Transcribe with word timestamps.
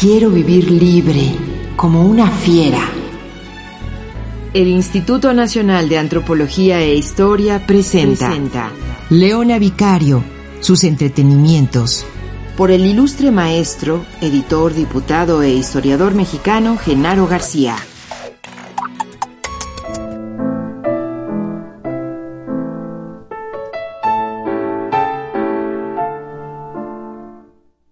Quiero 0.00 0.30
vivir 0.30 0.70
libre, 0.70 1.34
como 1.74 2.06
una 2.06 2.30
fiera. 2.30 2.88
El 4.54 4.68
Instituto 4.68 5.34
Nacional 5.34 5.88
de 5.88 5.98
Antropología 5.98 6.80
e 6.80 6.94
Historia 6.94 7.66
presenta, 7.66 8.30
Leona 9.10 9.58
Vicario, 9.58 10.22
sus 10.60 10.84
entretenimientos. 10.84 12.06
por 12.56 12.70
el 12.70 12.86
ilustre 12.86 13.32
maestro, 13.32 14.04
editor, 14.20 14.72
diputado 14.72 15.42
e 15.42 15.50
historiador 15.50 16.14
mexicano 16.14 16.76
Genaro 16.76 17.26
García. 17.26 17.74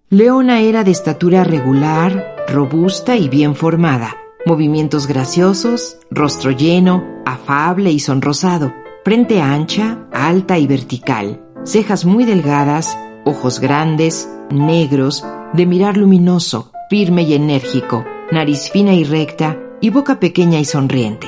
Leona 0.09 0.61
era 0.61 0.85
de 0.85 0.93
estatura 0.93 1.43
regular, 1.43 2.37
robusta 2.47 3.17
y 3.17 3.29
bien 3.29 3.57
formada, 3.57 4.17
movimientos 4.47 5.09
graciosos, 5.09 5.99
rostro 6.13 6.53
lleno, 6.53 7.03
afable 7.27 7.91
y 7.91 7.99
sonrosado, 7.99 8.73
frente 9.05 9.41
ancha, 9.41 10.07
alta 10.13 10.61
y 10.61 10.69
vertical, 10.69 11.43
cejas 11.65 12.05
muy 12.05 12.25
delgadas, 12.25 12.97
ojos 13.25 13.59
grandes, 13.59 14.31
negros, 14.49 15.27
de 15.55 15.67
mirar 15.67 15.97
luminoso, 15.97 16.71
firme 16.89 17.23
y 17.23 17.35
enérgico, 17.35 18.05
nariz 18.31 18.71
fina 18.71 18.95
y 18.95 19.03
recta 19.03 19.59
y 19.81 19.91
boca 19.91 20.21
pequeña 20.21 20.61
y 20.61 20.67
sonriente. 20.67 21.27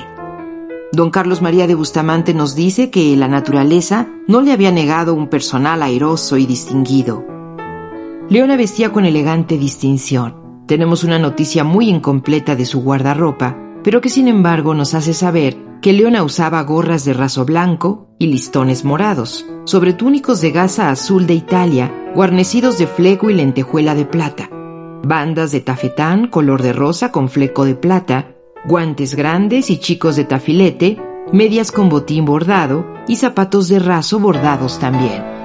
Don 0.93 1.11
Carlos 1.11 1.43
María 1.43 1.67
de 1.67 1.75
Bustamante 1.75 2.33
nos 2.33 2.55
dice 2.55 2.91
que 2.91 3.17
la 3.17 3.27
naturaleza 3.27 4.06
no 4.29 4.41
le 4.41 4.53
había 4.53 4.71
negado 4.71 5.15
un 5.15 5.27
personal 5.27 5.83
airoso 5.83 6.37
y 6.37 6.47
distinguido. 6.47 7.38
Leona 8.31 8.57
vestía 8.59 8.93
con 8.93 9.07
elegante 9.07 9.57
distinción. 9.57 10.65
Tenemos 10.67 11.03
una 11.03 11.19
noticia 11.19 11.65
muy 11.65 11.89
incompleta 11.89 12.55
de 12.57 12.67
su 12.67 12.83
guardarropa, 12.83 13.57
pero 13.83 14.03
que 14.03 14.11
sin 14.11 14.29
embargo 14.29 14.75
nos 14.75 14.93
hace 14.93 15.15
saber 15.15 15.57
que 15.81 15.95
Leona 15.95 16.23
usaba 16.23 16.62
gorras 16.62 17.06
de 17.06 17.15
raso 17.15 17.47
blanco 17.47 18.11
y 18.19 18.27
listones 18.27 18.84
morados, 18.84 19.47
sobre 19.65 19.95
túnicos 19.95 20.43
de 20.43 20.51
gasa 20.51 20.91
azul 20.91 21.27
de 21.27 21.33
Italia, 21.33 22.12
guarnecidos 22.15 22.77
de 22.77 22.87
fleco 22.87 23.31
y 23.31 23.34
lentejuela 23.34 23.95
de 23.95 24.05
plata, 24.05 24.51
bandas 25.03 25.51
de 25.51 25.61
tafetán 25.61 26.27
color 26.27 26.61
de 26.61 26.75
rosa 26.75 27.11
con 27.11 27.31
fleco 27.31 27.65
de 27.65 27.77
plata, 27.77 28.34
guantes 28.67 29.15
grandes 29.15 29.71
y 29.71 29.79
chicos 29.79 30.17
de 30.17 30.25
tafilete, 30.25 30.99
medias 31.33 31.73
con 31.73 31.89
botín 31.89 32.27
bordado 32.27 32.84
y 33.09 33.17
zapatos 33.17 33.69
de 33.69 33.79
raso 33.79 34.19
bordados 34.19 34.79
también. 34.79 35.38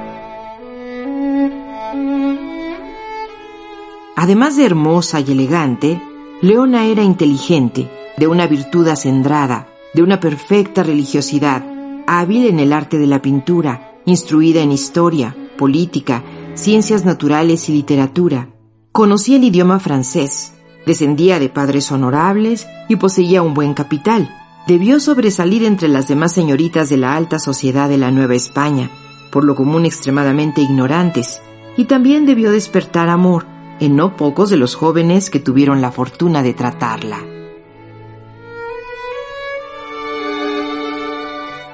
Además 4.23 4.55
de 4.55 4.65
hermosa 4.65 5.19
y 5.19 5.33
elegante, 5.33 6.01
Leona 6.41 6.85
era 6.85 7.03
inteligente, 7.03 7.91
de 8.15 8.27
una 8.27 8.47
virtud 8.47 8.87
acendrada, 8.87 9.67
de 9.93 10.01
una 10.01 10.21
perfecta 10.21 10.81
religiosidad, 10.81 11.61
hábil 12.07 12.45
en 12.45 12.59
el 12.59 12.71
arte 12.71 12.97
de 12.97 13.05
la 13.05 13.21
pintura, 13.21 13.99
instruida 14.05 14.61
en 14.61 14.71
historia, 14.71 15.35
política, 15.57 16.23
ciencias 16.53 17.03
naturales 17.03 17.67
y 17.67 17.73
literatura. 17.73 18.47
Conocía 18.93 19.35
el 19.35 19.43
idioma 19.43 19.81
francés, 19.81 20.53
descendía 20.85 21.37
de 21.37 21.49
padres 21.49 21.91
honorables 21.91 22.65
y 22.87 22.95
poseía 22.95 23.41
un 23.41 23.53
buen 23.53 23.73
capital. 23.73 24.33
Debió 24.67 25.01
sobresalir 25.01 25.65
entre 25.65 25.89
las 25.89 26.07
demás 26.07 26.31
señoritas 26.31 26.87
de 26.87 26.95
la 26.95 27.17
alta 27.17 27.39
sociedad 27.39 27.89
de 27.89 27.97
la 27.97 28.09
Nueva 28.09 28.35
España, 28.35 28.89
por 29.33 29.43
lo 29.43 29.53
común 29.53 29.85
extremadamente 29.85 30.61
ignorantes, 30.61 31.41
y 31.75 31.83
también 31.83 32.25
debió 32.25 32.51
despertar 32.51 33.09
amor 33.09 33.51
en 33.83 33.95
no 33.95 34.15
pocos 34.15 34.49
de 34.49 34.57
los 34.57 34.75
jóvenes 34.75 35.29
que 35.29 35.39
tuvieron 35.39 35.81
la 35.81 35.91
fortuna 35.91 36.41
de 36.41 36.53
tratarla. 36.53 37.19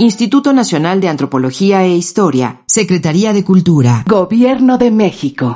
Instituto 0.01 0.53
Nacional 0.53 1.01
de 1.01 1.09
Antropología 1.09 1.83
e 1.83 1.89
Historia, 1.89 2.61
Secretaría 2.67 3.33
de 3.33 3.43
Cultura. 3.43 4.05
Gobierno 4.07 4.77
de 4.77 4.91
México. 4.91 5.55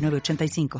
906985. 0.00 0.78